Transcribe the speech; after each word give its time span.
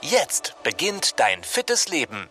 Jetzt 0.00 0.54
beginnt 0.62 1.18
dein 1.18 1.42
fittes 1.42 1.88
Leben. 1.88 2.28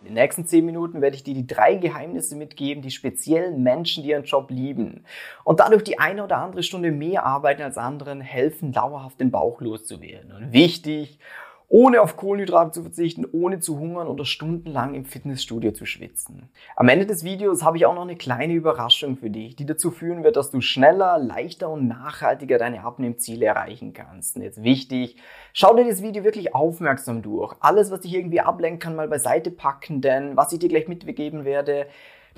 In 0.00 0.06
den 0.06 0.14
nächsten 0.14 0.46
zehn 0.46 0.64
Minuten 0.64 1.00
werde 1.00 1.16
ich 1.16 1.24
dir 1.24 1.34
die 1.34 1.48
drei 1.48 1.74
Geheimnisse 1.74 2.36
mitgeben, 2.36 2.80
die 2.80 2.92
speziellen 2.92 3.64
Menschen, 3.64 4.04
die 4.04 4.10
ihren 4.10 4.22
Job 4.22 4.50
lieben 4.50 5.04
und 5.42 5.58
dadurch 5.58 5.82
die 5.82 5.98
eine 5.98 6.22
oder 6.22 6.36
andere 6.36 6.62
Stunde 6.62 6.92
mehr 6.92 7.24
arbeiten 7.24 7.62
als 7.62 7.76
anderen, 7.76 8.20
helfen, 8.20 8.70
dauerhaft 8.70 9.20
den 9.20 9.32
Bauch 9.32 9.60
loszuwerden. 9.60 10.30
Und 10.30 10.52
wichtig, 10.52 11.18
ohne 11.68 12.00
auf 12.00 12.16
Kohlenhydrate 12.16 12.70
zu 12.70 12.82
verzichten, 12.82 13.26
ohne 13.30 13.60
zu 13.60 13.78
hungern 13.78 14.08
oder 14.08 14.24
stundenlang 14.24 14.94
im 14.94 15.04
Fitnessstudio 15.04 15.72
zu 15.72 15.84
schwitzen. 15.84 16.48
Am 16.76 16.88
Ende 16.88 17.04
des 17.04 17.24
Videos 17.24 17.62
habe 17.62 17.76
ich 17.76 17.84
auch 17.84 17.94
noch 17.94 18.02
eine 18.02 18.16
kleine 18.16 18.54
Überraschung 18.54 19.18
für 19.18 19.28
dich, 19.28 19.54
die 19.54 19.66
dazu 19.66 19.90
führen 19.90 20.24
wird, 20.24 20.36
dass 20.36 20.50
du 20.50 20.62
schneller, 20.62 21.18
leichter 21.18 21.68
und 21.68 21.86
nachhaltiger 21.86 22.56
deine 22.56 22.84
Abnehmziele 22.84 23.44
erreichen 23.44 23.92
kannst. 23.92 24.36
Und 24.36 24.42
jetzt 24.42 24.62
wichtig, 24.62 25.16
schau 25.52 25.76
dir 25.76 25.86
das 25.86 26.02
Video 26.02 26.24
wirklich 26.24 26.54
aufmerksam 26.54 27.20
durch. 27.20 27.54
Alles, 27.60 27.90
was 27.90 28.00
dich 28.00 28.14
irgendwie 28.14 28.40
ablenken 28.40 28.78
kann, 28.78 28.96
mal 28.96 29.08
beiseite 29.08 29.50
packen, 29.50 30.00
denn 30.00 30.38
was 30.38 30.52
ich 30.52 30.58
dir 30.58 30.70
gleich 30.70 30.88
mitgeben 30.88 31.44
werde, 31.44 31.86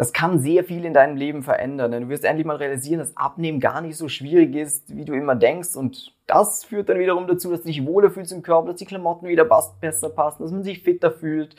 das 0.00 0.14
kann 0.14 0.38
sehr 0.38 0.64
viel 0.64 0.86
in 0.86 0.94
deinem 0.94 1.18
Leben 1.18 1.42
verändern. 1.42 1.92
Denn 1.92 2.04
du 2.04 2.08
wirst 2.08 2.24
endlich 2.24 2.46
mal 2.46 2.56
realisieren, 2.56 3.00
dass 3.00 3.18
Abnehmen 3.18 3.60
gar 3.60 3.82
nicht 3.82 3.98
so 3.98 4.08
schwierig 4.08 4.56
ist, 4.56 4.96
wie 4.96 5.04
du 5.04 5.12
immer 5.12 5.34
denkst. 5.34 5.76
Und 5.76 6.14
das 6.26 6.64
führt 6.64 6.88
dann 6.88 6.98
wiederum 6.98 7.26
dazu, 7.26 7.50
dass 7.50 7.60
du 7.60 7.66
dich 7.66 7.84
wohler 7.84 8.10
fühlst 8.10 8.32
im 8.32 8.40
Körper, 8.40 8.68
dass 8.68 8.76
die 8.76 8.86
Klamotten 8.86 9.28
wieder 9.28 9.44
besser 9.78 10.08
passen, 10.08 10.42
dass 10.42 10.52
man 10.52 10.62
sich 10.62 10.82
fitter 10.82 11.12
fühlt. 11.12 11.54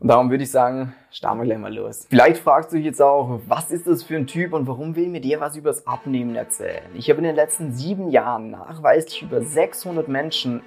Und 0.00 0.08
darum 0.08 0.30
würde 0.30 0.42
ich 0.42 0.50
sagen, 0.50 0.96
starten 1.12 1.38
wir 1.38 1.44
gleich 1.44 1.58
mal 1.58 1.72
los. 1.72 2.08
Vielleicht 2.10 2.38
fragst 2.38 2.72
du 2.72 2.76
dich 2.76 2.86
jetzt 2.86 3.00
auch, 3.00 3.38
was 3.46 3.70
ist 3.70 3.86
das 3.86 4.02
für 4.02 4.16
ein 4.16 4.26
Typ 4.26 4.52
und 4.52 4.66
warum 4.66 4.96
will 4.96 5.06
mir 5.06 5.20
der 5.20 5.38
was 5.38 5.54
übers 5.54 5.86
Abnehmen 5.86 6.34
erzählen? 6.34 6.90
Ich 6.94 7.08
habe 7.08 7.18
in 7.18 7.24
den 7.24 7.36
letzten 7.36 7.72
sieben 7.72 8.10
Jahren 8.10 8.50
nachweislich 8.50 9.22
über 9.22 9.42
600 9.42 10.08
Menschen, 10.08 10.62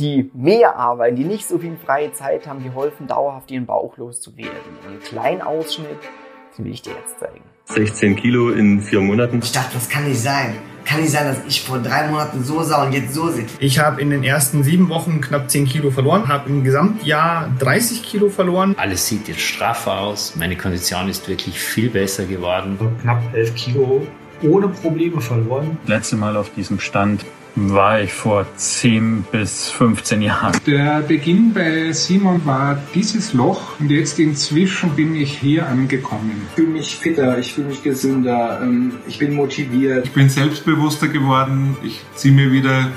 die 0.00 0.28
mehr 0.34 0.74
arbeiten, 0.74 1.14
die 1.14 1.24
nicht 1.24 1.46
so 1.46 1.56
viel 1.56 1.76
freie 1.76 2.12
Zeit 2.14 2.48
haben, 2.48 2.64
geholfen, 2.64 3.06
dauerhaft 3.06 3.52
ihren 3.52 3.64
Bauch 3.64 3.96
loszuwerden. 3.96 4.50
Ein 4.88 4.98
kleiner 4.98 5.46
Ausschnitt 5.46 6.00
die 6.56 6.64
will 6.64 6.72
ich 6.72 6.82
dir 6.82 6.92
jetzt 6.92 7.18
zeigen. 7.18 7.42
16 7.66 8.16
Kilo 8.16 8.50
in 8.50 8.82
vier 8.82 9.00
Monaten. 9.00 9.40
Ich 9.42 9.52
dachte, 9.52 9.74
das 9.74 9.88
kann 9.88 10.04
nicht 10.04 10.20
sein. 10.20 10.54
Kann 10.84 11.00
nicht 11.00 11.12
sein, 11.12 11.26
dass 11.26 11.38
ich 11.48 11.62
vor 11.62 11.78
drei 11.78 12.08
Monaten 12.08 12.44
so 12.44 12.62
sah 12.62 12.84
und 12.84 12.92
jetzt 12.92 13.14
so 13.14 13.30
sehe. 13.30 13.46
Ich 13.58 13.78
habe 13.78 14.02
in 14.02 14.10
den 14.10 14.22
ersten 14.22 14.62
sieben 14.62 14.90
Wochen 14.90 15.22
knapp 15.22 15.50
10 15.50 15.66
Kilo 15.66 15.90
verloren, 15.90 16.28
habe 16.28 16.50
im 16.50 16.62
Gesamtjahr 16.62 17.50
30 17.58 18.02
Kilo 18.02 18.28
verloren. 18.28 18.74
Alles 18.76 19.06
sieht 19.06 19.26
jetzt 19.28 19.40
straffer 19.40 19.98
aus. 19.98 20.36
Meine 20.36 20.56
Kondition 20.56 21.08
ist 21.08 21.26
wirklich 21.26 21.58
viel 21.58 21.88
besser 21.88 22.26
geworden. 22.26 22.78
Knapp 23.00 23.22
11 23.32 23.54
Kilo 23.54 24.06
ohne 24.42 24.68
Probleme 24.68 25.22
verloren. 25.22 25.78
Letzte 25.86 26.16
Mal 26.16 26.36
auf 26.36 26.52
diesem 26.52 26.78
Stand 26.80 27.24
war 27.56 28.00
ich 28.00 28.12
vor 28.12 28.46
10 28.56 29.24
bis 29.30 29.70
15 29.70 30.22
Jahren. 30.22 30.52
Der 30.66 31.00
Beginn 31.00 31.52
bei 31.52 31.92
Simon 31.92 32.44
war 32.44 32.78
dieses 32.94 33.32
Loch 33.32 33.78
und 33.78 33.90
jetzt 33.90 34.18
inzwischen 34.18 34.90
bin 34.90 35.14
ich 35.14 35.38
hier 35.38 35.68
angekommen. 35.68 36.46
Ich 36.48 36.54
fühle 36.54 36.68
mich 36.68 36.96
fitter, 36.96 37.38
ich 37.38 37.54
fühle 37.54 37.68
mich 37.68 37.82
gesünder, 37.82 38.60
ähm, 38.62 38.92
ich 39.06 39.18
bin 39.18 39.34
motiviert. 39.34 40.06
Ich 40.06 40.12
bin 40.12 40.28
selbstbewusster 40.28 41.08
geworden, 41.08 41.76
ich 41.82 42.00
ziehe 42.14 42.34
mir 42.34 42.50
wieder 42.50 42.88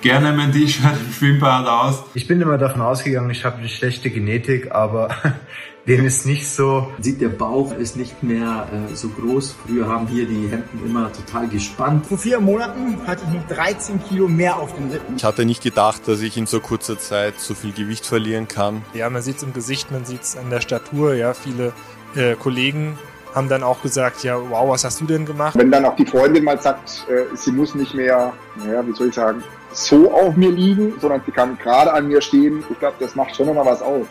gerne 0.00 0.32
mein 0.32 0.52
T-Shirt 0.52 0.94
im 1.06 1.12
Schwimmbad 1.12 1.66
aus. 1.66 2.02
Ich 2.14 2.26
bin 2.26 2.40
immer 2.40 2.58
davon 2.58 2.80
ausgegangen, 2.80 3.30
ich 3.30 3.44
habe 3.44 3.58
eine 3.58 3.68
schlechte 3.68 4.10
Genetik, 4.10 4.72
aber 4.72 5.10
dem 5.86 6.06
ist 6.06 6.26
nicht 6.26 6.48
so. 6.48 6.88
Man 6.92 7.02
sieht, 7.02 7.20
der 7.20 7.28
Bauch 7.28 7.72
ist 7.72 7.96
nicht 7.96 8.22
mehr 8.22 8.68
äh, 8.72 8.94
so 8.94 9.08
groß. 9.08 9.56
Früher 9.66 9.88
haben 9.88 10.06
hier 10.06 10.26
die 10.26 10.48
Hemden 10.48 10.80
immer 10.84 11.12
total 11.12 11.48
gespannt. 11.48 12.06
Vor 12.06 12.18
vier 12.18 12.40
Monaten 12.40 12.98
hatte 13.06 13.24
ich 13.28 13.34
noch 13.34 13.46
13 13.48 14.02
Kilo 14.04 14.28
mehr 14.28 14.58
auf 14.58 14.74
den 14.74 14.90
Rippen. 14.90 15.16
Ich 15.16 15.24
hatte 15.24 15.44
nicht 15.44 15.62
gedacht, 15.62 16.06
dass 16.06 16.20
ich 16.22 16.36
in 16.36 16.46
so 16.46 16.60
kurzer 16.60 16.98
Zeit 16.98 17.38
so 17.38 17.54
viel 17.54 17.72
Gewicht 17.72 18.06
verlieren 18.06 18.48
kann. 18.48 18.82
Ja, 18.94 19.10
man 19.10 19.22
sieht 19.22 19.36
es 19.36 19.42
im 19.42 19.52
Gesicht, 19.52 19.90
man 19.90 20.04
sieht 20.04 20.22
es 20.22 20.36
an 20.36 20.50
der 20.50 20.60
Statur. 20.60 21.14
Ja, 21.14 21.34
viele 21.34 21.72
äh, 22.14 22.34
Kollegen 22.34 22.98
haben 23.34 23.48
dann 23.48 23.62
auch 23.62 23.80
gesagt, 23.82 24.24
ja, 24.24 24.36
wow, 24.50 24.68
was 24.68 24.84
hast 24.84 25.00
du 25.00 25.06
denn 25.06 25.24
gemacht? 25.24 25.56
Wenn 25.56 25.70
dann 25.70 25.84
auch 25.84 25.96
die 25.96 26.06
Freundin 26.06 26.44
mal 26.44 26.60
sagt, 26.60 27.06
äh, 27.08 27.34
sie 27.36 27.52
muss 27.52 27.74
nicht 27.74 27.94
mehr, 27.94 28.32
naja, 28.56 28.86
wie 28.86 28.92
soll 28.92 29.08
ich 29.08 29.14
sagen, 29.14 29.42
so 29.72 30.12
auf 30.12 30.36
mir 30.36 30.50
liegen, 30.50 30.98
sondern 30.98 31.22
sie 31.24 31.30
kann 31.30 31.56
gerade 31.58 31.92
an 31.92 32.08
mir 32.08 32.20
stehen. 32.20 32.64
Ich 32.70 32.78
glaube, 32.78 32.96
das 32.98 33.14
macht 33.14 33.36
schon 33.36 33.46
nochmal 33.46 33.66
was 33.66 33.82
aus. 33.82 34.06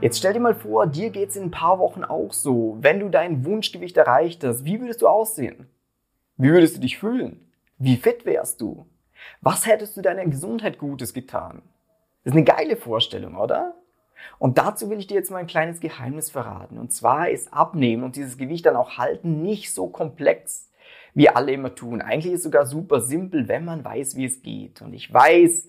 Jetzt 0.00 0.18
stell 0.18 0.34
dir 0.34 0.40
mal 0.40 0.54
vor, 0.54 0.86
dir 0.86 1.10
geht 1.10 1.30
es 1.30 1.36
in 1.36 1.44
ein 1.44 1.50
paar 1.50 1.78
Wochen 1.78 2.04
auch 2.04 2.32
so. 2.32 2.76
Wenn 2.80 3.00
du 3.00 3.08
dein 3.08 3.44
Wunschgewicht 3.44 3.96
erreicht 3.96 4.44
hast, 4.44 4.64
wie 4.64 4.80
würdest 4.80 5.00
du 5.00 5.08
aussehen? 5.08 5.68
Wie 6.36 6.50
würdest 6.50 6.76
du 6.76 6.80
dich 6.80 6.98
fühlen? 6.98 7.50
Wie 7.78 7.96
fit 7.96 8.26
wärst 8.26 8.60
du? 8.60 8.86
Was 9.40 9.66
hättest 9.66 9.96
du 9.96 10.02
deiner 10.02 10.26
Gesundheit 10.26 10.78
Gutes 10.78 11.14
getan? 11.14 11.62
Das 12.24 12.32
ist 12.32 12.36
eine 12.36 12.44
geile 12.44 12.76
Vorstellung, 12.76 13.36
oder? 13.36 13.74
Und 14.38 14.58
dazu 14.58 14.90
will 14.90 14.98
ich 14.98 15.06
dir 15.06 15.14
jetzt 15.14 15.30
mal 15.30 15.38
ein 15.38 15.46
kleines 15.46 15.80
Geheimnis 15.80 16.30
verraten. 16.30 16.78
Und 16.78 16.92
zwar 16.92 17.28
ist 17.28 17.52
Abnehmen 17.52 18.04
und 18.04 18.16
dieses 18.16 18.38
Gewicht 18.38 18.66
dann 18.66 18.76
auch 18.76 18.98
halten 18.98 19.42
nicht 19.42 19.72
so 19.72 19.88
komplex, 19.88 20.70
wie 21.14 21.28
alle 21.28 21.52
immer 21.52 21.74
tun. 21.74 22.02
Eigentlich 22.02 22.32
ist 22.32 22.40
es 22.40 22.44
sogar 22.44 22.66
super 22.66 23.00
simpel, 23.00 23.48
wenn 23.48 23.64
man 23.64 23.84
weiß, 23.84 24.16
wie 24.16 24.26
es 24.26 24.42
geht. 24.42 24.82
Und 24.82 24.92
ich 24.94 25.12
weiß, 25.12 25.66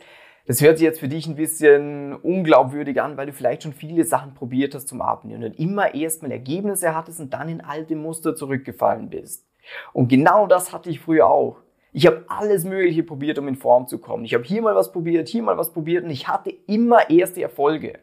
das 0.48 0.62
hört 0.62 0.78
sich 0.78 0.86
jetzt 0.86 1.02
für 1.02 1.10
dich 1.10 1.28
ein 1.28 1.36
bisschen 1.36 2.16
unglaubwürdig 2.16 3.02
an, 3.02 3.18
weil 3.18 3.26
du 3.26 3.34
vielleicht 3.34 3.64
schon 3.64 3.74
viele 3.74 4.06
Sachen 4.06 4.34
probiert 4.34 4.74
hast 4.76 4.88
zum 4.88 5.02
Abnehmen 5.02 5.44
und 5.44 5.60
immer 5.60 5.94
erstmal 5.94 6.32
Ergebnisse 6.32 6.96
hattest 6.96 7.20
und 7.20 7.34
dann 7.34 7.50
in 7.50 7.60
alte 7.60 7.98
Muster 7.98 8.34
zurückgefallen 8.34 9.10
bist. 9.10 9.46
Und 9.92 10.08
genau 10.08 10.48
das 10.48 10.72
hatte 10.72 10.90
ich 10.90 11.02
früher 11.02 11.28
auch. 11.28 11.58
Ich 11.92 12.06
habe 12.06 12.24
alles 12.30 12.64
Mögliche 12.64 13.04
probiert, 13.04 13.40
um 13.40 13.48
in 13.50 13.56
Form 13.56 13.88
zu 13.88 13.98
kommen. 13.98 14.24
Ich 14.24 14.34
habe 14.34 14.46
hier 14.46 14.62
mal 14.62 14.76
was 14.76 14.92
probiert, 14.94 15.28
hier 15.28 15.44
mal 15.44 15.58
was 15.58 15.74
probiert 15.74 16.06
und 16.06 16.12
ich 16.12 16.28
hatte 16.30 16.54
immer 16.68 17.10
erste 17.10 17.42
Erfolge. 17.42 18.00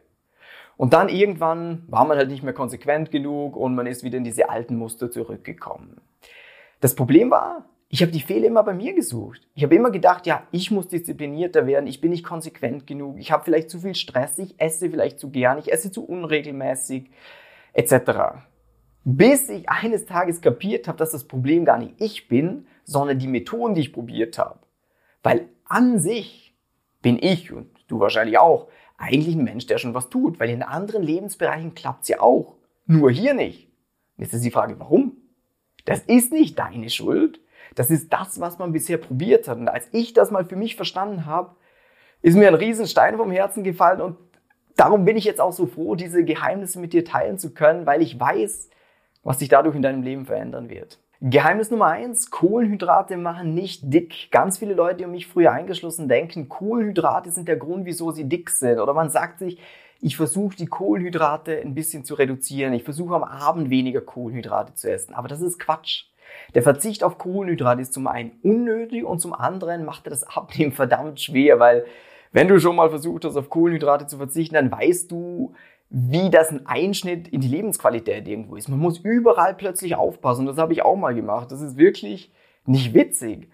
Und 0.76 0.92
dann 0.92 1.08
irgendwann 1.08 1.84
war 1.88 2.04
man 2.04 2.18
halt 2.18 2.30
nicht 2.30 2.42
mehr 2.42 2.52
konsequent 2.52 3.10
genug 3.10 3.56
und 3.56 3.74
man 3.74 3.86
ist 3.86 4.02
wieder 4.02 4.18
in 4.18 4.24
diese 4.24 4.48
alten 4.50 4.76
Muster 4.76 5.10
zurückgekommen. 5.10 6.00
Das 6.80 6.94
Problem 6.94 7.30
war, 7.30 7.68
ich 7.88 8.02
habe 8.02 8.10
die 8.10 8.20
Fehler 8.20 8.48
immer 8.48 8.64
bei 8.64 8.74
mir 8.74 8.92
gesucht. 8.92 9.46
Ich 9.54 9.62
habe 9.62 9.76
immer 9.76 9.92
gedacht, 9.92 10.26
ja, 10.26 10.42
ich 10.50 10.72
muss 10.72 10.88
disziplinierter 10.88 11.66
werden, 11.66 11.86
ich 11.86 12.00
bin 12.00 12.10
nicht 12.10 12.24
konsequent 12.24 12.88
genug, 12.88 13.18
ich 13.18 13.30
habe 13.30 13.44
vielleicht 13.44 13.70
zu 13.70 13.78
viel 13.78 13.94
Stress, 13.94 14.38
ich 14.38 14.58
esse 14.58 14.90
vielleicht 14.90 15.20
zu 15.20 15.30
gern, 15.30 15.58
ich 15.58 15.72
esse 15.72 15.92
zu 15.92 16.04
unregelmäßig, 16.04 17.10
etc. 17.72 18.40
Bis 19.04 19.48
ich 19.48 19.68
eines 19.68 20.06
Tages 20.06 20.40
kapiert 20.40 20.88
habe, 20.88 20.98
dass 20.98 21.12
das 21.12 21.28
Problem 21.28 21.64
gar 21.64 21.78
nicht 21.78 21.94
ich 21.98 22.26
bin, 22.26 22.66
sondern 22.82 23.18
die 23.20 23.28
Methoden, 23.28 23.74
die 23.74 23.82
ich 23.82 23.92
probiert 23.92 24.38
habe. 24.38 24.58
Weil 25.22 25.48
an 25.66 26.00
sich 26.00 26.54
bin 27.00 27.18
ich 27.20 27.52
und 27.52 27.68
du 27.86 28.00
wahrscheinlich 28.00 28.38
auch 28.38 28.68
eigentlich 28.96 29.34
ein 29.34 29.44
Mensch, 29.44 29.66
der 29.66 29.78
schon 29.78 29.94
was 29.94 30.08
tut, 30.08 30.40
weil 30.40 30.50
in 30.50 30.62
anderen 30.62 31.02
Lebensbereichen 31.02 31.74
klappt 31.74 32.02
es 32.02 32.08
ja 32.08 32.20
auch. 32.20 32.56
Nur 32.86 33.10
hier 33.10 33.34
nicht. 33.34 33.68
Jetzt 34.16 34.34
ist 34.34 34.44
die 34.44 34.50
Frage, 34.50 34.78
warum? 34.78 35.16
Das 35.84 36.00
ist 36.00 36.32
nicht 36.32 36.58
deine 36.58 36.90
Schuld. 36.90 37.40
Das 37.74 37.90
ist 37.90 38.12
das, 38.12 38.40
was 38.40 38.58
man 38.58 38.72
bisher 38.72 38.98
probiert 38.98 39.48
hat. 39.48 39.58
Und 39.58 39.68
als 39.68 39.88
ich 39.92 40.12
das 40.12 40.30
mal 40.30 40.44
für 40.44 40.56
mich 40.56 40.76
verstanden 40.76 41.26
habe, 41.26 41.56
ist 42.22 42.36
mir 42.36 42.48
ein 42.48 42.54
Riesenstein 42.54 43.16
vom 43.16 43.30
Herzen 43.30 43.64
gefallen 43.64 44.00
und 44.00 44.16
darum 44.76 45.04
bin 45.04 45.16
ich 45.16 45.24
jetzt 45.24 45.40
auch 45.40 45.52
so 45.52 45.66
froh, 45.66 45.94
diese 45.94 46.24
Geheimnisse 46.24 46.78
mit 46.78 46.92
dir 46.92 47.04
teilen 47.04 47.38
zu 47.38 47.52
können, 47.52 47.86
weil 47.86 48.00
ich 48.00 48.18
weiß, 48.18 48.70
was 49.22 49.38
sich 49.38 49.48
dadurch 49.48 49.76
in 49.76 49.82
deinem 49.82 50.02
Leben 50.02 50.24
verändern 50.24 50.70
wird. 50.70 50.98
Geheimnis 51.26 51.70
Nummer 51.70 51.86
eins, 51.86 52.30
Kohlenhydrate 52.30 53.16
machen 53.16 53.54
nicht 53.54 53.80
dick. 53.84 54.30
Ganz 54.30 54.58
viele 54.58 54.74
Leute, 54.74 55.06
um 55.06 55.12
mich 55.12 55.26
früher 55.26 55.52
eingeschlossen, 55.52 56.06
denken, 56.06 56.50
Kohlenhydrate 56.50 57.30
sind 57.30 57.48
der 57.48 57.56
Grund, 57.56 57.86
wieso 57.86 58.10
sie 58.10 58.28
dick 58.28 58.50
sind. 58.50 58.78
Oder 58.78 58.92
man 58.92 59.08
sagt 59.08 59.38
sich, 59.38 59.58
ich 60.02 60.18
versuche 60.18 60.54
die 60.54 60.66
Kohlenhydrate 60.66 61.62
ein 61.62 61.74
bisschen 61.74 62.04
zu 62.04 62.12
reduzieren. 62.12 62.74
Ich 62.74 62.84
versuche 62.84 63.14
am 63.14 63.24
Abend 63.24 63.70
weniger 63.70 64.02
Kohlenhydrate 64.02 64.74
zu 64.74 64.92
essen. 64.92 65.14
Aber 65.14 65.28
das 65.28 65.40
ist 65.40 65.58
Quatsch. 65.58 66.04
Der 66.54 66.62
Verzicht 66.62 67.02
auf 67.02 67.16
Kohlenhydrate 67.16 67.80
ist 67.80 67.94
zum 67.94 68.06
einen 68.06 68.32
unnötig 68.42 69.04
und 69.04 69.20
zum 69.20 69.32
anderen 69.32 69.86
macht 69.86 70.06
er 70.06 70.10
das 70.10 70.24
Abnehmen 70.24 70.72
verdammt 70.72 71.22
schwer, 71.22 71.58
weil 71.58 71.86
wenn 72.32 72.48
du 72.48 72.60
schon 72.60 72.76
mal 72.76 72.90
versucht 72.90 73.24
hast, 73.24 73.36
auf 73.38 73.48
Kohlenhydrate 73.48 74.08
zu 74.08 74.18
verzichten, 74.18 74.56
dann 74.56 74.70
weißt 74.70 75.10
du, 75.10 75.54
wie 75.90 76.30
das 76.30 76.50
ein 76.50 76.66
Einschnitt 76.66 77.28
in 77.28 77.40
die 77.40 77.48
Lebensqualität 77.48 78.26
irgendwo 78.26 78.56
ist. 78.56 78.68
Man 78.68 78.78
muss 78.78 78.98
überall 78.98 79.54
plötzlich 79.54 79.94
aufpassen. 79.94 80.46
Das 80.46 80.58
habe 80.58 80.72
ich 80.72 80.82
auch 80.82 80.96
mal 80.96 81.14
gemacht. 81.14 81.52
Das 81.52 81.60
ist 81.60 81.76
wirklich 81.76 82.32
nicht 82.66 82.94
witzig. 82.94 83.48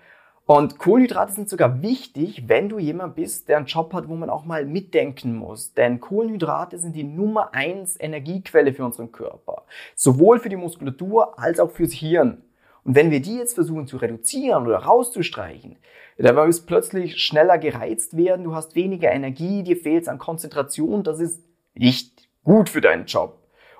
Und 0.46 0.78
Kohlenhydrate 0.78 1.32
sind 1.32 1.48
sogar 1.48 1.80
wichtig, 1.80 2.48
wenn 2.48 2.68
du 2.68 2.80
jemand 2.80 3.14
bist, 3.14 3.48
der 3.48 3.58
einen 3.58 3.66
Job 3.66 3.92
hat, 3.92 4.08
wo 4.08 4.16
man 4.16 4.30
auch 4.30 4.44
mal 4.44 4.64
mitdenken 4.66 5.36
muss. 5.36 5.74
Denn 5.74 6.00
Kohlenhydrate 6.00 6.78
sind 6.78 6.96
die 6.96 7.04
Nummer 7.04 7.54
eins 7.54 7.96
Energiequelle 8.00 8.72
für 8.72 8.84
unseren 8.84 9.12
Körper. 9.12 9.62
Sowohl 9.94 10.40
für 10.40 10.48
die 10.48 10.56
Muskulatur 10.56 11.38
als 11.38 11.60
auch 11.60 11.70
fürs 11.70 11.92
Hirn. 11.92 12.42
Und 12.82 12.96
wenn 12.96 13.10
wir 13.10 13.20
die 13.20 13.36
jetzt 13.36 13.54
versuchen 13.54 13.86
zu 13.86 13.98
reduzieren 13.98 14.66
oder 14.66 14.78
rauszustreichen, 14.78 15.76
dann 16.18 16.34
wirst 16.34 16.62
du 16.62 16.66
plötzlich 16.66 17.18
schneller 17.18 17.58
gereizt 17.58 18.16
werden, 18.16 18.44
du 18.44 18.54
hast 18.54 18.74
weniger 18.74 19.12
Energie, 19.12 19.62
dir 19.62 19.76
fehlt 19.76 20.02
es 20.02 20.08
an 20.08 20.18
Konzentration, 20.18 21.04
das 21.04 21.20
ist 21.20 21.44
nicht 21.80 22.28
gut 22.44 22.68
für 22.68 22.80
deinen 22.80 23.06
Job. 23.06 23.38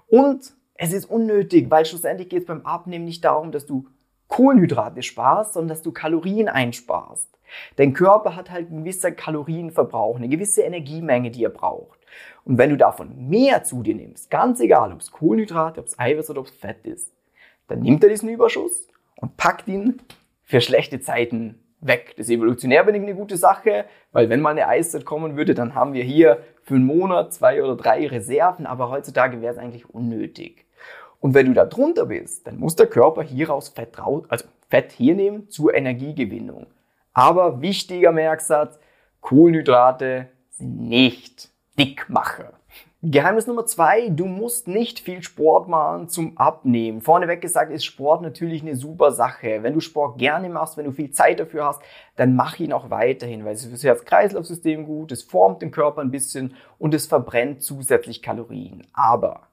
Und 0.09 0.53
es 0.75 0.93
ist 0.93 1.05
unnötig, 1.05 1.71
weil 1.71 1.85
schlussendlich 1.85 2.31
geht 2.31 2.41
es 2.41 2.47
beim 2.47 2.65
Abnehmen 2.65 3.05
nicht 3.05 3.25
darum, 3.25 3.53
dass 3.53 3.67
du 3.67 3.87
Kohlenhydrate 4.29 5.03
sparst, 5.03 5.53
sondern 5.53 5.69
dass 5.69 5.83
du 5.83 5.93
Kalorien 5.93 6.49
einsparst. 6.49 7.29
Dein 7.77 7.93
Körper 7.93 8.37
hat 8.37 8.51
halt 8.51 8.71
einen 8.71 8.85
gewissen 8.85 9.15
Kalorienverbrauch, 9.17 10.17
eine 10.17 10.29
gewisse 10.29 10.63
Energiemenge, 10.63 11.31
die 11.31 11.45
er 11.45 11.51
braucht. 11.51 11.99
Und 12.45 12.57
wenn 12.59 12.71
du 12.71 12.77
davon 12.77 13.29
mehr 13.29 13.65
zu 13.65 13.83
dir 13.83 13.95
nimmst, 13.95 14.31
ganz 14.31 14.61
egal, 14.61 14.93
ob 14.93 15.01
es 15.01 15.11
Kohlenhydrate, 15.11 15.81
ob 15.81 15.87
es 15.87 15.99
Eiweiß 15.99 16.31
oder 16.31 16.41
ob 16.41 16.47
es 16.47 16.53
Fett 16.53 16.87
ist, 16.87 17.13
dann 17.69 17.81
nimmt 17.81 18.03
er 18.03 18.11
diesen 18.11 18.29
Überschuss 18.29 18.89
und 19.17 19.37
packt 19.37 19.69
ihn 19.69 20.01
für 20.45 20.61
schlechte 20.61 21.01
Zeiten 21.01 21.61
weg. 21.81 22.15
Das 22.17 22.27
ist 22.27 22.31
evolutionär 22.31 22.85
bin 22.85 22.95
ich 22.95 23.03
eine 23.03 23.15
gute 23.15 23.37
Sache, 23.37 23.85
weil 24.13 24.29
wenn 24.29 24.41
mal 24.41 24.51
eine 24.51 24.69
Eiszeit 24.69 25.05
kommen 25.05 25.37
würde, 25.37 25.55
dann 25.55 25.75
haben 25.75 25.93
wir 25.93 26.05
hier 26.05 26.39
für 26.63 26.75
einen 26.75 26.87
Monat 26.87 27.33
zwei 27.33 27.63
oder 27.63 27.77
drei 27.77 28.07
Reserven, 28.07 28.67
aber 28.67 28.91
heutzutage 28.91 29.41
wäre 29.41 29.53
es 29.53 29.59
eigentlich 29.59 29.89
unnötig. 29.89 30.67
Und 31.21 31.35
wenn 31.35 31.47
du 31.47 31.53
da 31.53 31.67
drunter 31.67 32.07
bist, 32.07 32.47
dann 32.47 32.59
muss 32.59 32.77
der 32.77 32.87
Körper 32.87 33.23
hieraus 33.23 33.69
Fett 33.69 33.99
raus, 33.99 34.25
also 34.29 34.47
Fett 34.69 34.93
hier 34.93 35.15
nehmen 35.15 35.51
zur 35.51 35.75
Energiegewinnung. 35.75 36.67
Aber 37.13 37.61
wichtiger 37.61 38.13
Merksatz, 38.13 38.79
Kohlenhydrate 39.21 40.29
sind 40.51 40.89
nicht 40.89 41.51
Dickmacher. 41.79 42.60
Geheimnis 43.03 43.47
Nummer 43.47 43.65
zwei, 43.65 44.11
du 44.11 44.27
musst 44.27 44.69
nicht 44.69 45.01
viel 45.01 45.23
Sport 45.23 45.69
machen 45.69 46.11
zum 46.11 46.37
Abnehmen. 46.37 47.01
Vorneweg 47.01 47.41
gesagt 47.41 47.73
ist 47.73 47.87
Sport 47.87 48.21
natürlich 48.21 48.61
eine 48.61 48.77
super 48.77 49.11
Sache. 49.11 49.63
Wenn 49.63 49.73
du 49.73 49.81
Sport 49.81 50.19
gerne 50.19 50.51
machst, 50.51 50.77
wenn 50.77 50.85
du 50.85 50.93
viel 50.93 51.11
Zeit 51.11 51.41
dafür 51.41 51.65
hast, 51.65 51.81
dann 52.17 52.37
mach 52.37 52.59
ihn 52.59 52.75
auch 52.75 52.91
weiterhin, 52.91 53.47
weil 53.47 53.55
es 53.55 53.61
ist 53.61 53.69
für 53.69 53.73
das 53.73 53.85
Herz-Kreislauf-System 53.85 54.85
gut, 54.85 55.13
es 55.13 55.23
formt 55.23 55.63
den 55.63 55.71
Körper 55.71 56.03
ein 56.03 56.11
bisschen 56.11 56.55
und 56.79 56.93
es 56.93 57.07
verbrennt 57.07 57.63
zusätzlich 57.63 58.21
Kalorien. 58.21 58.87
Aber 58.93 59.49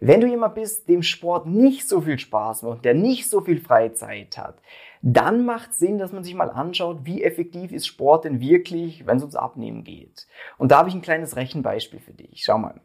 wenn 0.00 0.20
du 0.20 0.26
jemand 0.26 0.54
bist, 0.54 0.88
dem 0.88 1.02
Sport 1.02 1.46
nicht 1.46 1.88
so 1.88 2.00
viel 2.00 2.18
Spaß 2.18 2.62
macht, 2.62 2.84
der 2.84 2.94
nicht 2.94 3.28
so 3.28 3.40
viel 3.40 3.60
Freizeit 3.60 4.36
hat, 4.38 4.60
dann 5.02 5.44
macht 5.44 5.74
Sinn, 5.74 5.98
dass 5.98 6.12
man 6.12 6.22
sich 6.22 6.34
mal 6.34 6.50
anschaut, 6.50 7.00
wie 7.04 7.24
effektiv 7.24 7.72
ist 7.72 7.86
Sport 7.86 8.24
denn 8.24 8.40
wirklich, 8.40 9.06
wenn 9.06 9.16
es 9.16 9.22
ums 9.22 9.36
Abnehmen 9.36 9.82
geht. 9.82 10.26
Und 10.58 10.70
da 10.70 10.78
habe 10.78 10.88
ich 10.88 10.94
ein 10.94 11.02
kleines 11.02 11.36
Rechenbeispiel 11.36 12.00
für 12.00 12.12
dich. 12.12 12.44
Schau 12.44 12.58
mal. 12.58 12.80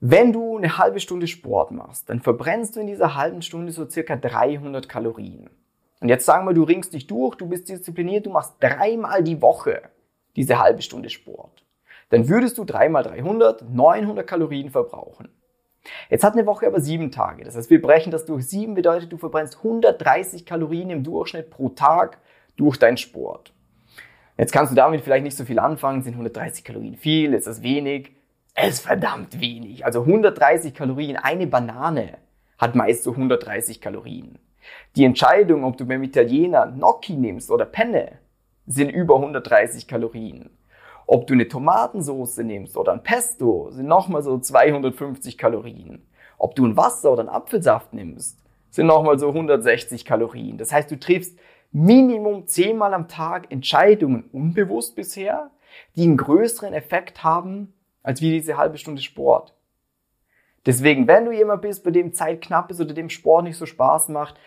Wenn 0.00 0.32
du 0.32 0.56
eine 0.56 0.78
halbe 0.78 1.00
Stunde 1.00 1.26
Sport 1.26 1.72
machst, 1.72 2.08
dann 2.08 2.20
verbrennst 2.20 2.76
du 2.76 2.80
in 2.80 2.86
dieser 2.86 3.16
halben 3.16 3.42
Stunde 3.42 3.72
so 3.72 3.88
circa 3.88 4.14
300 4.14 4.88
Kalorien. 4.88 5.50
Und 6.00 6.08
jetzt 6.08 6.26
sagen 6.26 6.46
wir, 6.46 6.54
du 6.54 6.62
ringst 6.62 6.92
dich 6.92 7.06
durch, 7.06 7.34
du 7.34 7.48
bist 7.48 7.68
diszipliniert, 7.68 8.26
du 8.26 8.30
machst 8.30 8.54
dreimal 8.60 9.24
die 9.24 9.42
Woche 9.42 9.82
diese 10.36 10.60
halbe 10.60 10.82
Stunde 10.82 11.10
Sport. 11.10 11.64
Dann 12.10 12.28
würdest 12.28 12.58
du 12.58 12.64
dreimal 12.64 13.02
300, 13.02 13.68
900 13.68 14.26
Kalorien 14.26 14.70
verbrauchen. 14.70 15.28
Jetzt 16.10 16.24
hat 16.24 16.34
eine 16.34 16.46
Woche 16.46 16.66
aber 16.66 16.80
sieben 16.80 17.10
Tage. 17.10 17.44
Das 17.44 17.56
heißt, 17.56 17.70
wir 17.70 17.80
brechen 17.80 18.10
das 18.10 18.24
durch 18.24 18.46
sieben, 18.46 18.74
bedeutet, 18.74 19.12
du 19.12 19.18
verbrennst 19.18 19.58
130 19.58 20.46
Kalorien 20.46 20.90
im 20.90 21.04
Durchschnitt 21.04 21.50
pro 21.50 21.70
Tag 21.70 22.18
durch 22.56 22.78
deinen 22.78 22.96
Sport. 22.96 23.52
Jetzt 24.36 24.52
kannst 24.52 24.70
du 24.70 24.76
damit 24.76 25.00
vielleicht 25.00 25.24
nicht 25.24 25.36
so 25.36 25.44
viel 25.44 25.58
anfangen. 25.58 26.02
Sind 26.02 26.12
130 26.12 26.64
Kalorien 26.64 26.96
viel? 26.96 27.34
Ist 27.34 27.46
das 27.46 27.62
wenig? 27.62 28.12
Es 28.54 28.74
ist 28.74 28.86
verdammt 28.86 29.40
wenig. 29.40 29.84
Also 29.84 30.00
130 30.00 30.74
Kalorien. 30.74 31.16
Eine 31.16 31.46
Banane 31.46 32.18
hat 32.56 32.74
meist 32.74 33.02
so 33.04 33.12
130 33.12 33.80
Kalorien. 33.80 34.38
Die 34.96 35.04
Entscheidung, 35.04 35.64
ob 35.64 35.76
du 35.76 35.86
beim 35.86 36.02
Italiener 36.02 36.66
Gnocchi 36.66 37.14
nimmst 37.14 37.50
oder 37.50 37.64
Penne, 37.64 38.18
sind 38.66 38.90
über 38.90 39.16
130 39.16 39.88
Kalorien. 39.88 40.50
Ob 41.10 41.26
du 41.26 41.32
eine 41.32 41.48
Tomatensauce 41.48 42.36
nimmst 42.36 42.76
oder 42.76 42.92
ein 42.92 43.02
Pesto, 43.02 43.70
sind 43.70 43.86
nochmal 43.86 44.22
so 44.22 44.38
250 44.38 45.38
Kalorien. 45.38 46.06
Ob 46.36 46.54
du 46.54 46.66
ein 46.66 46.76
Wasser 46.76 47.10
oder 47.10 47.20
einen 47.20 47.30
Apfelsaft 47.30 47.94
nimmst, 47.94 48.38
sind 48.68 48.86
nochmal 48.86 49.18
so 49.18 49.28
160 49.28 50.04
Kalorien. 50.04 50.58
Das 50.58 50.70
heißt, 50.70 50.90
du 50.90 51.00
triffst 51.00 51.38
Minimum 51.72 52.46
zehnmal 52.46 52.92
am 52.92 53.08
Tag 53.08 53.50
Entscheidungen 53.50 54.24
unbewusst 54.32 54.96
bisher, 54.96 55.50
die 55.96 56.02
einen 56.02 56.18
größeren 56.18 56.74
Effekt 56.74 57.24
haben, 57.24 57.72
als 58.02 58.20
wie 58.20 58.32
diese 58.32 58.58
halbe 58.58 58.76
Stunde 58.76 59.00
Sport. 59.00 59.54
Deswegen, 60.66 61.08
wenn 61.08 61.24
du 61.24 61.32
jemand 61.32 61.62
bist, 61.62 61.84
bei 61.84 61.90
dem 61.90 62.12
Zeit 62.12 62.42
knapp 62.42 62.70
ist 62.70 62.82
oder 62.82 62.92
dem 62.92 63.08
Sport 63.08 63.44
nicht 63.44 63.56
so 63.56 63.64
Spaß 63.64 64.08
macht, 64.10 64.38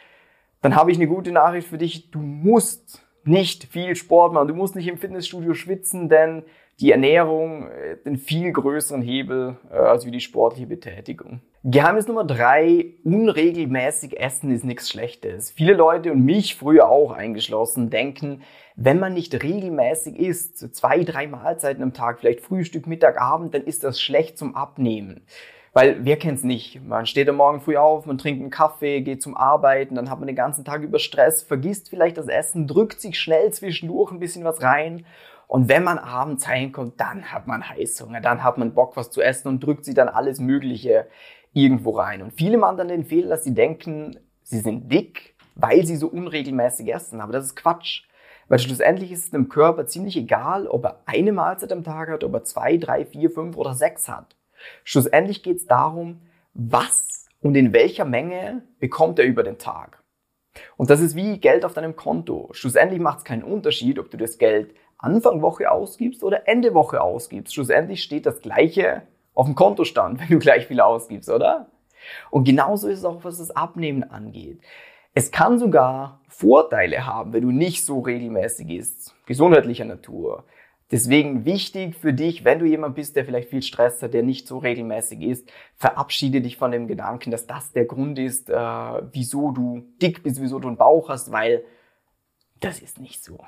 dann 0.62 0.76
habe 0.76 0.92
ich 0.92 0.98
eine 1.00 1.08
gute 1.08 1.32
Nachricht 1.32 1.68
für 1.68 1.80
dich. 1.80 2.12
Du 2.12 2.20
musst 2.20 3.04
nicht 3.24 3.66
viel 3.66 3.96
Sport 3.96 4.34
machen. 4.34 4.48
Du 4.48 4.56
musst 4.56 4.76
nicht 4.76 4.88
im 4.88 4.98
Fitnessstudio 4.98 5.54
schwitzen, 5.54 6.10
denn 6.10 6.44
die 6.80 6.92
Ernährung 6.92 7.68
äh, 7.70 7.98
den 8.04 8.18
viel 8.18 8.52
größeren 8.52 9.02
Hebel 9.02 9.58
äh, 9.72 9.76
als 9.76 10.06
wie 10.06 10.12
die 10.12 10.20
sportliche 10.20 10.68
Betätigung. 10.68 11.42
Geheimnis 11.64 12.08
Nummer 12.08 12.24
drei, 12.24 12.96
unregelmäßig 13.04 14.20
essen 14.20 14.50
ist 14.50 14.64
nichts 14.64 14.90
Schlechtes. 14.90 15.52
Viele 15.52 15.74
Leute 15.74 16.12
und 16.12 16.26
mich 16.26 16.56
früher 16.56 16.90
auch 16.90 17.12
eingeschlossen 17.12 17.92
denken, 17.92 18.42
wenn 18.76 19.00
man 19.00 19.14
nicht 19.14 19.44
regelmäßig 19.44 20.18
isst, 20.18 20.58
so 20.58 20.70
zwei, 20.70 21.04
drei 21.04 21.28
Mahlzeiten 21.28 21.84
am 21.84 21.94
Tag, 21.94 22.20
vielleicht 22.20 22.42
Frühstück, 22.42 22.88
Mittag, 22.88 23.22
Abend, 23.22 23.54
dann 23.54 23.64
ist 23.64 23.84
das 23.84 24.02
schlecht 24.02 24.40
zum 24.40 24.56
Abnehmen. 24.56 25.28
Weil 25.74 26.04
wer 26.04 26.18
kennt's 26.18 26.44
nicht? 26.44 26.84
Man 26.84 27.06
steht 27.06 27.30
am 27.30 27.38
Morgen 27.38 27.62
früh 27.62 27.78
auf, 27.78 28.06
man 28.06 28.18
trinkt 28.18 28.42
einen 28.42 28.50
Kaffee, 28.50 29.02
geht 29.02 29.22
zum 29.22 29.38
Arbeiten, 29.38 29.96
dann 29.96 30.10
hat 30.10 30.20
man 30.20 30.28
den 30.28 30.36
ganzen 30.36 30.66
Tag 30.66 30.82
über 30.82 31.00
Stress, 31.00 31.44
vergisst 31.44 31.90
vielleicht 31.90 32.18
das 32.18 32.28
Essen, 32.28 32.68
drückt 32.68 33.00
sich 33.00 33.18
schnell 33.18 33.52
zwischendurch 33.52 34.12
ein 34.12 34.20
bisschen 34.20 34.44
was 34.44 34.62
rein. 34.62 35.06
Und 35.48 35.70
wenn 35.70 35.84
man 35.84 35.98
abends 35.98 36.46
heimkommt, 36.48 37.00
dann 37.00 37.32
hat 37.32 37.48
man 37.48 37.68
Heißhunger, 37.70 38.20
dann 38.20 38.44
hat 38.44 38.58
man 38.58 38.74
Bock, 38.74 38.98
was 38.98 39.12
zu 39.12 39.22
essen 39.22 39.48
und 39.48 39.64
drückt 39.64 39.86
sich 39.86 39.96
dann 39.96 40.10
alles 40.10 40.40
Mögliche 40.42 41.08
irgendwo 41.54 41.92
rein. 41.92 42.22
Und 42.22 42.34
viele 42.34 42.58
machen 42.58 42.78
dann 42.78 42.88
den 42.90 43.06
Fehler, 43.06 43.30
dass 43.30 43.46
sie 43.46 43.54
denken, 43.54 44.20
sie 44.44 44.60
sind 44.60 44.92
dick, 44.92 45.36
weil 45.56 45.86
sie 45.86 45.96
so 45.96 46.08
unregelmäßig 46.08 46.94
essen. 46.94 47.22
Aber 47.22 47.32
das 47.32 47.46
ist 47.46 47.56
Quatsch. 47.56 48.04
Weil 48.50 48.60
schlussendlich 48.60 49.12
ist 49.14 49.26
es 49.26 49.32
dem 49.32 49.48
Körper 49.48 49.86
ziemlich 49.86 50.18
egal, 50.18 50.68
ob 50.68 50.84
er 50.84 51.02
eine 51.06 51.32
Mahlzeit 51.32 51.72
am 51.72 51.86
Tag 51.86 52.10
hat, 52.10 52.26
ob 52.26 52.34
er 52.34 52.44
zwei, 52.44 52.76
drei, 52.76 53.06
vier, 53.06 53.32
fünf 53.32 53.56
oder 53.56 53.74
sechs 53.74 54.10
hat. 54.10 54.36
Schlussendlich 54.84 55.44
geht 55.44 55.58
es 55.58 55.66
darum, 55.66 56.22
was 56.54 57.26
und 57.42 57.56
in 57.56 57.74
welcher 57.74 58.06
Menge 58.06 58.64
bekommt 58.80 59.20
er 59.20 59.26
über 59.26 59.44
den 59.44 59.58
Tag. 59.58 60.02
Und 60.78 60.90
das 60.90 61.00
ist 61.00 61.16
wie 61.16 61.40
Geld 61.40 61.66
auf 61.66 61.74
deinem 61.74 61.96
Konto. 61.96 62.50
Schlussendlich 62.52 63.00
macht 63.00 63.20
es 63.20 63.24
keinen 63.24 63.44
Unterschied, 63.44 64.00
ob 64.00 64.12
du 64.12 64.18
das 64.18 64.38
Geld 64.38 64.76
Anfang 64.98 65.42
Woche 65.42 65.72
ausgibst 65.72 66.24
oder 66.24 66.48
Ende 66.48 66.74
Woche 66.74 67.02
ausgibst. 67.02 67.54
Schlussendlich 67.54 68.04
steht 68.04 68.26
das 68.26 68.42
Gleiche 68.42 69.04
auf 69.34 69.46
dem 69.46 69.56
Kontostand, 69.56 70.20
wenn 70.22 70.28
du 70.28 70.40
gleich 70.40 70.68
viel 70.68 70.82
ausgibst, 70.82 71.30
oder? 71.30 71.68
Und 72.30 72.44
genauso 72.44 72.88
ist 72.88 73.00
es 73.00 73.06
auch, 73.06 73.24
was 73.24 73.38
das 73.38 73.52
Abnehmen 73.52 74.04
angeht. 74.04 74.60
Es 75.14 75.32
kann 75.32 75.60
sogar 75.60 76.22
Vorteile 76.28 77.06
haben, 77.06 77.34
wenn 77.34 77.42
du 77.42 77.52
nicht 77.52 77.86
so 77.86 78.00
regelmäßig 78.00 78.70
isst, 78.70 79.16
gesundheitlicher 79.26 79.86
Natur. 79.86 80.46
Deswegen 80.92 81.46
wichtig 81.46 81.96
für 81.96 82.14
dich, 82.14 82.44
wenn 82.44 82.60
du 82.60 82.66
jemand 82.66 82.96
bist, 82.96 83.16
der 83.16 83.24
vielleicht 83.24 83.50
viel 83.50 83.62
Stress 83.62 84.04
hat, 84.04 84.14
der 84.14 84.24
nicht 84.24 84.46
so 84.46 84.58
regelmäßig 84.58 85.22
ist, 85.22 85.50
verabschiede 85.78 86.42
dich 86.42 86.58
von 86.58 86.72
dem 86.72 86.88
Gedanken, 86.88 87.32
dass 87.32 87.48
das 87.48 87.72
der 87.72 87.86
Grund 87.86 88.20
ist, 88.20 88.50
äh, 88.50 88.56
wieso 88.56 89.52
du 89.52 89.84
dick 90.02 90.22
bist, 90.22 90.42
wieso 90.42 90.60
du 90.60 90.68
einen 90.68 90.78
Bauch 90.78 91.08
hast, 91.08 91.32
weil 91.32 91.64
das 92.60 92.80
ist 92.80 93.00
nicht 93.00 93.24
so. 93.24 93.40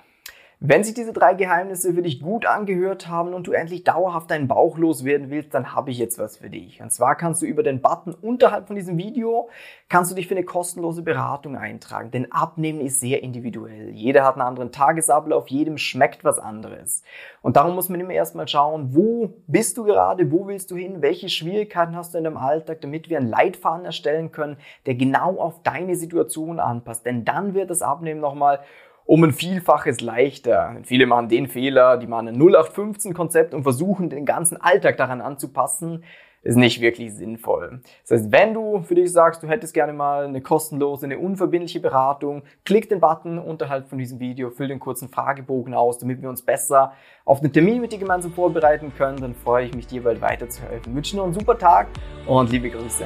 Wenn 0.65 0.86
sich 0.86 0.93
diese 0.93 1.12
drei 1.12 1.34
Geheimnisse 1.34 1.93
für 1.93 2.01
dich 2.01 2.22
gut 2.22 2.46
angehört 2.46 3.10
haben 3.10 3.34
und 3.34 3.48
du 3.48 3.51
endlich 3.51 3.84
dauerhaft 3.84 4.32
deinen 4.32 4.48
Bauch 4.48 4.77
loswerden 4.77 5.29
willst, 5.29 5.53
dann 5.53 5.75
habe 5.75 5.91
ich 5.91 5.98
jetzt 5.98 6.17
was 6.20 6.38
für 6.38 6.50
dich. 6.50 6.82
Und 6.82 6.89
zwar 6.89 7.17
kannst 7.17 7.41
du 7.41 7.46
über 7.46 7.63
den 7.63 7.82
Button 7.82 8.13
unterhalb 8.13 8.67
von 8.67 8.77
diesem 8.77 8.98
Video, 8.98 9.50
kannst 9.89 10.10
du 10.10 10.15
dich 10.15 10.29
für 10.29 10.36
eine 10.36 10.46
kostenlose 10.46 11.01
Beratung 11.01 11.58
eintragen. 11.58 12.12
Denn 12.12 12.32
Abnehmen 12.32 12.79
ist 12.79 13.01
sehr 13.01 13.24
individuell. 13.24 13.89
Jeder 13.89 14.24
hat 14.24 14.36
einen 14.36 14.48
anderen 14.48 14.72
Tagesablauf, 14.72 15.50
jedem 15.50 15.77
schmeckt 15.77 16.24
was 16.24 16.39
anderes. 16.39 17.03
Und 17.41 17.58
darum 17.58 17.75
muss 17.75 17.89
man 17.89 18.00
immer 18.00 18.13
erstmal 18.13 18.48
schauen, 18.48 18.96
wo 18.96 19.34
bist 19.48 19.77
du 19.77 19.84
gerade, 19.84 20.32
wo 20.32 20.48
willst 20.48 20.72
du 20.72 20.77
hin, 20.77 21.01
welche 21.01 21.27
Schwierigkeiten 21.27 21.98
hast 21.98 22.13
du 22.13 22.20
in 22.20 22.24
deinem 22.24 22.38
Alltag, 22.38 22.79
damit 22.79 23.10
wir 23.10 23.17
einen 23.17 23.27
Leitfaden 23.27 23.84
erstellen 23.84 24.32
können, 24.32 24.55
der 24.86 24.96
genau 24.96 25.36
auf 25.39 25.62
deine 25.62 25.98
Situation 25.98 26.62
anpasst. 26.62 27.05
Denn 27.05 27.25
dann 27.25 27.53
wird 27.53 27.70
das 27.70 27.82
Abnehmen 27.82 28.22
nochmal 28.22 28.62
um 29.06 29.24
ein 29.24 29.34
Vielfaches 29.34 30.02
leichter. 30.02 30.78
Viele 30.84 31.06
machen 31.06 31.30
den 31.30 31.48
Fehler, 31.48 31.98
die 31.98 32.08
machen 32.08 32.30
ein 32.30 32.38
0815-Konzept 32.42 33.54
und 33.54 33.64
versuchen 33.64 34.10
den 34.10 34.26
ganzen 34.26 34.60
Alltag 34.60 34.98
daran 34.98 35.22
anzupassen. 35.22 36.04
ist 36.42 36.58
nicht 36.58 36.82
wirklich 36.82 37.14
sinnvoll. 37.14 37.80
Das 38.02 38.20
heißt, 38.20 38.32
wenn 38.32 38.54
du 38.54 38.82
für 38.82 38.96
dich 38.96 39.12
sagst, 39.12 39.42
du 39.44 39.48
hättest 39.48 39.74
gerne 39.74 39.94
mal 39.94 40.26
eine 40.26 40.42
kostenlose, 40.42 41.06
eine 41.06 41.18
unverbindliche 41.18 41.80
Beratung, 41.80 42.44
klick 42.66 42.90
den 42.90 43.00
Button 43.00 43.40
unterhalb 43.40 43.88
von 43.88 43.98
diesem 43.98 44.20
Video, 44.20 44.50
füll 44.50 44.68
den 44.68 44.80
kurzen 44.80 45.08
Fragebogen 45.08 45.74
aus, 45.74 46.00
damit 46.00 46.22
wir 46.22 46.30
uns 46.30 46.42
besser 46.42 46.94
auf 47.24 47.40
den 47.40 47.54
Termin 47.54 47.80
mit 47.80 47.94
dir 47.94 48.00
gemeinsam 48.00 48.34
vorbereiten 48.34 48.92
können. 48.98 49.22
Dann 49.22 49.36
freue 49.36 49.68
ich 49.68 49.74
mich, 49.74 49.88
dir 49.88 50.04
bald 50.04 50.22
weiterzuhelfen. 50.22 50.92
Ich 50.92 50.96
wünsche 50.96 51.12
dir 51.12 51.18
noch 51.18 51.26
einen 51.26 51.34
super 51.34 51.58
Tag 51.58 51.88
und 52.28 52.52
liebe 52.52 52.70
Grüße. 52.70 53.06